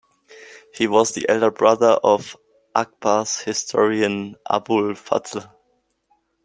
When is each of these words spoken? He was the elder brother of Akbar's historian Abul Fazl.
He 0.73 0.87
was 0.87 1.11
the 1.11 1.29
elder 1.29 1.51
brother 1.51 1.91
of 2.03 2.35
Akbar's 2.75 3.41
historian 3.41 4.35
Abul 4.49 4.95
Fazl. 4.95 5.45